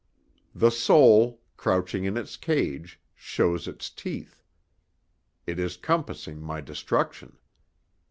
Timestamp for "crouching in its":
1.57-2.35